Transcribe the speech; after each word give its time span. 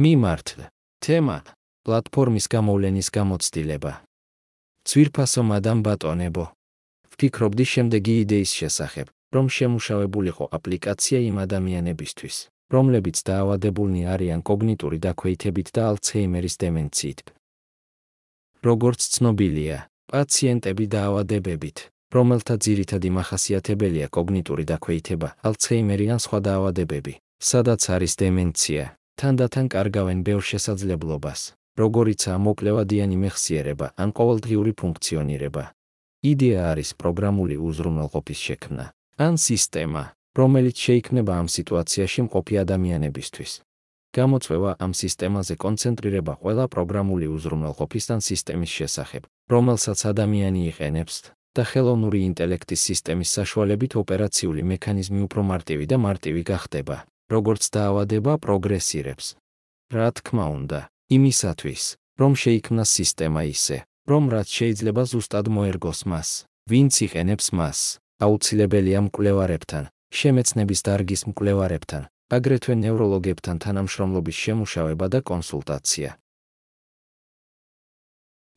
მიმართლ 0.00 0.68
თემა 1.04 1.36
პლატფორმის 1.84 2.46
გამოვლენის 2.48 3.08
გამოცდილება. 3.12 3.92
ცვირფასო 4.88 5.42
მადამ 5.50 5.78
ბატონებო. 5.84 6.44
ვფიქრობდი 7.12 7.64
შემდეგი 7.72 8.14
იდეის 8.24 8.50
შესახებ 8.60 9.06
რომ 9.34 9.46
შემუშავებულიყო 9.56 10.44
აპლიკაცია 10.56 11.18
იმ 11.28 11.36
ადამიანებისთვის 11.44 12.36
რომლებიც 12.72 13.16
დაავადებულნი 13.28 14.02
არიან 14.14 14.40
კოგნიტური 14.48 14.98
დაქვეითებით 15.06 15.68
და 15.76 15.82
ალცჰეიმერის 15.90 16.54
დემენციით. 16.62 17.18
როგორც 18.62 19.00
ცნობილია 19.14 19.78
პაციენტები 20.12 20.84
დაავადებებით 20.94 21.76
რომელთა 22.16 22.54
ძირითადი 22.64 23.10
მახასიათებელია 23.18 24.06
კოგნიტური 24.16 24.64
დაქვეითება 24.72 25.28
ალცჰეიმერი 25.48 26.06
ან 26.14 26.20
სხვა 26.24 26.38
დაავადებები 26.48 27.14
სადაც 27.50 27.82
არის 27.96 28.12
დემენცია 28.22 28.84
თანდათან 29.20 29.66
კარგავენ 29.74 30.18
ბევრ 30.26 30.42
შესაძლებლობას, 30.52 31.40
როგორიცაა 31.80 32.38
მოკლევადიანი 32.46 33.16
მეხსიერება 33.24 33.86
ან 33.96 34.08
ყოველდღიური 34.18 34.72
ფუნქციონირება. 34.80 35.64
იდეა 36.22 36.60
არის 36.72 36.90
პროგრამული 37.00 37.56
უზრუნველყოფის 37.58 38.40
შექმნა, 38.46 38.84
ან 39.26 39.34
სისტემა, 39.48 40.02
რომელიც 40.38 40.76
შეიქმნება 40.86 41.32
ამ 41.40 41.48
სიტუაციაში 41.56 42.20
მყოფი 42.26 42.54
ადამიანებისთვის. 42.64 43.52
გამოწვევა 44.12 44.70
ამ 44.84 44.92
სისტემაზე 44.92 45.54
კონცენტრირება 45.64 46.32
ყველა 46.42 46.64
პროგრამული 46.68 47.26
უზრუნველყოფის 47.32 48.06
ან 48.14 48.20
სისტემის 48.20 48.70
შესახებ, 48.78 49.22
რომელსაც 49.48 49.98
ადამიანი 50.12 50.60
იყენებს 50.70 51.14
და 51.56 51.62
ხელოვნური 51.68 52.20
ინტელექტის 52.28 52.80
სისტემის 52.88 53.32
საშუალებით 53.36 53.92
ოპერაციული 54.02 54.62
მექანიზმი 54.72 55.20
უფრო 55.28 55.40
მარტივი 55.52 55.84
და 55.88 55.96
მარტივი 56.06 56.42
გახდება. 56.52 56.96
როგორც 57.34 57.62
დაავადება 57.74 58.32
პროგრესირებს. 58.44 59.26
რა 59.92 60.08
თქმა 60.16 60.46
უნდა, 60.58 60.80
იმისათვის, 61.16 61.84
რომ 62.20 62.32
შეიქმნას 62.42 62.90
სისტემა 62.98 63.42
ისე, 63.48 63.78
რომ 64.10 64.22
რაც 64.34 64.48
შეიძლება 64.58 65.02
ზუსტად 65.12 65.46
მოერგოს 65.56 66.00
მას, 66.10 66.28
ვინც 66.70 66.92
იყენებს 67.06 67.46
მას, 67.58 67.78
აუცილებელია 68.24 69.00
მკვლევარებთან, 69.08 69.84
შემეცნების 70.12 70.80
დარგის 70.86 71.22
მკვლევარებთან, 71.30 72.02
აგრეთვე 72.36 72.74
ნევროლოგებთან 72.84 73.56
თანამშრომლობის 73.64 74.36
შემუშავება 74.44 75.06
და 75.12 75.20
კონსულტაცია. 75.30 76.10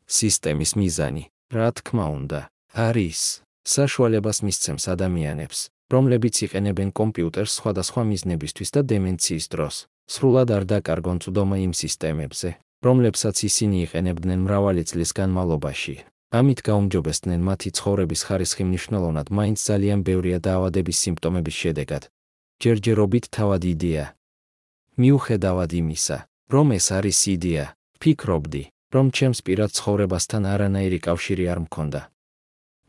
სისტემის 0.06 0.72
მიზანი, 0.80 1.24
რა 1.56 1.70
თქმა 1.78 2.06
უნდა, 2.18 2.40
არის 2.76 3.22
საშუალებას 3.66 4.38
მისცემს 4.46 4.86
ადამიანებს, 4.94 5.60
რომლებიც 5.94 6.36
იყენებენ 6.46 6.90
კომპიუტერს 7.00 7.52
სხვადასხვა 7.60 8.02
მიზნებისთვის 8.12 8.70
და 8.76 8.82
დემენციის 8.92 9.46
დროს, 9.54 9.76
სრულად 10.10 10.50
არ 10.58 10.64
დაკარგონ 10.72 11.18
წვდომა 11.22 11.58
იმ 11.66 11.74
სისტემებზე, 11.78 12.50
რომლებსაც 12.86 13.36
ისინი 13.50 13.78
იყენებდნენ 13.86 14.40
მრავალი 14.46 14.84
წლის 14.90 15.12
განმავლობაში. 15.20 15.96
ამით 16.36 16.60
გაუმჯობესდნენ 16.68 17.42
მათი 17.48 17.70
ცხოვრების 17.78 18.22
ხარისხი 18.28 18.64
მნიშვნელოვნად 18.66 19.28
მაინც 19.38 19.58
ძალიან 19.70 20.00
ბევრია 20.08 20.40
დაავადების 20.42 20.98
სიმპტომების 21.06 21.56
შედეგად. 21.64 22.04
ჯერჯერობით 22.62 23.26
თავად 23.36 23.62
იდეა. 23.74 24.06
მიუხედავად 24.98 25.72
იმისა, 25.82 26.18
რომ 26.54 26.68
ეს 26.78 26.86
არის 26.98 27.20
იდეა, 27.36 27.66
ფიქრობდი, 28.02 28.64
რომ 28.96 29.06
ჩემს 29.12 29.40
პირად 29.46 29.70
ცხოვრებასთან 29.78 30.42
არანაირი 30.54 31.00
კავშირი 31.08 31.46
არ 31.52 31.60
მქონდა. 31.66 32.02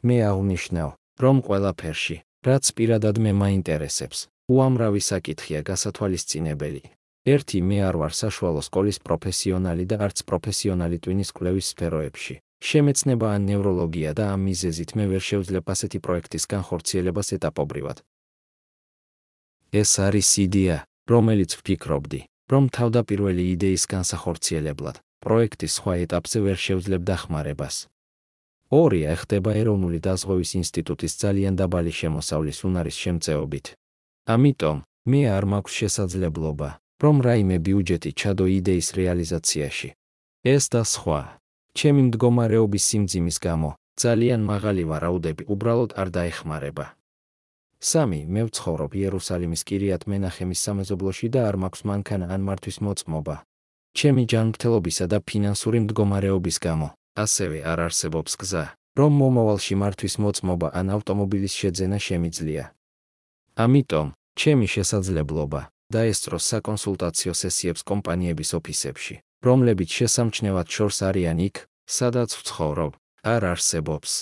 მე 0.06 0.16
აღნიშნავ, 0.30 0.90
რომ 1.22 1.36
ყველაფერში, 1.46 2.16
რაც 2.42 2.64
პირადად 2.76 3.16
მე 3.24 3.32
მაინტერესებს. 3.32 4.28
უამრავი 4.48 5.00
საკითხია 5.02 5.60
გასათვალისწინებელი. 5.66 6.82
ერთი 7.26 7.58
მე 7.68 7.78
არ 7.88 7.96
ვარ 8.00 8.12
საშუალო 8.22 8.60
სკოლის 8.62 8.98
პროფესიონალი 9.06 9.84
და 9.90 9.96
არც 10.06 10.18
პროფესიონალი 10.28 10.96
ტვინის 11.02 11.30
კვლევის 11.36 11.66
სფეროებში. 11.74 12.34
შემეცნება 12.62 13.26
ან 13.36 13.42
ნევროლოგია 13.50 14.10
და 14.18 14.24
ამ 14.34 14.40
მიზეზით 14.48 14.90
მე 14.96 15.04
ვერ 15.10 15.22
შევძლებ 15.28 15.64
ასეთი 15.74 15.98
პროექტის 16.06 16.44
განხორციელებას 16.54 17.28
ეტაპობრივად. 17.36 17.96
ეს 19.80 19.90
არის 20.06 20.28
იდეა, 20.46 20.76
რომელიც 21.10 21.50
ვფიქრობდი, 21.58 22.20
რომ 22.52 22.64
თავდაპირველი 22.76 23.44
იდეის 23.54 23.84
განსახორციელებლად 23.90 24.96
პროექტის 25.26 25.72
სხვა 25.78 25.94
ეტაპზე 26.06 26.38
ვერ 26.46 26.58
შევძლებ 26.66 27.02
დახმარებას. 27.10 27.76
ორია 28.70 29.14
ეხდება 29.14 29.54
ეროვნული 29.54 30.00
დაზღვევის 30.02 30.50
ინსტიტუტის 30.58 31.12
ძალიან 31.22 31.54
დაბალი 31.54 31.92
შემოსავლის 31.94 32.58
უნარის 32.66 32.96
შემწეობით. 32.98 33.66
ამიტომ 34.26 34.76
მე 35.06 35.20
არ 35.30 35.44
მაქვს 35.52 35.72
შესაძლებლობა, 35.80 36.68
რომ 37.02 37.16
რაიმე 37.22 37.56
ბიუჯეტი 37.62 38.10
ჩადო 38.20 38.46
იდეის 38.58 38.88
რეალიზაციაში. 38.98 39.88
ეს 40.42 40.64
და 40.72 40.82
სხვა. 40.82 41.20
ჩემი 41.78 42.02
მდგომარეობის 42.10 42.84
სიმძიმის 42.90 43.38
გამო 43.46 43.70
ძალიან 44.02 44.40
მაღალი 44.50 44.82
ვარაუდები 44.90 45.42
უბრალოდ 45.46 45.90
არ 46.00 46.08
დაეხმარება. 46.16 46.86
სამი, 47.80 48.20
მე 48.26 48.42
ვცხოვრობ 48.50 48.90
იერუსალიმის 48.98 49.62
კირიათ 49.68 50.02
მენახემის 50.10 50.60
სამეზობლოში 50.66 51.26
და 51.30 51.40
არ 51.48 51.56
მაქვს 51.62 51.82
მანქანა 51.86 52.26
ან 52.34 52.40
მართვის 52.48 52.76
მოწმობა. 52.82 53.36
ჩემი 53.94 54.22
ჯანმრთელობისა 54.26 55.04
და 55.06 55.18
ფინანსური 55.22 55.78
მდგომარეობის 55.86 56.58
გამო 56.66 56.88
ასევე 57.16 57.58
არ 57.64 57.78
არსებობს 57.88 58.32
გზა, 58.40 58.64
რომ 58.96 59.12
მომავალში 59.20 59.74
მართვის 59.82 60.14
მოწმობა 60.22 60.68
ან 60.78 60.86
ავტომობილის 60.96 61.54
შეძენა 61.60 61.98
შემიძლია. 62.08 62.64
ამიტომ, 63.56 64.06
ჩემი 64.36 64.66
შესაძლებლობა 64.68 65.60
დაესწროს 65.92 66.44
საკონსულტაციო 66.52 67.32
სესიებს 67.32 67.82
კომპანიების 67.90 68.50
ოფისებში, 68.58 69.14
რომლებიც 69.46 69.88
შესამჩნევად 69.98 70.66
შორს 70.66 70.98
არიან 71.08 71.38
იქ, 71.48 71.56
სადაც 71.86 72.30
ვცხოვრობ, 72.36 72.92
არ 73.22 73.42
არსებობს. 73.52 74.12